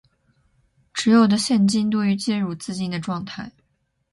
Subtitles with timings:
[0.95, 3.51] 持有的现金多于借入资金的状态